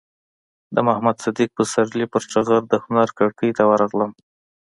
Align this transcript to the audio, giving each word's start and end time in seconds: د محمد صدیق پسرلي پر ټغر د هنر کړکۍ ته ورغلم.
د 0.75 0.77
محمد 0.87 1.15
صدیق 1.23 1.49
پسرلي 1.57 2.05
پر 2.13 2.23
ټغر 2.31 2.61
د 2.69 2.73
هنر 2.83 3.09
کړکۍ 3.17 3.49
ته 3.57 3.63
ورغلم. 3.71 4.11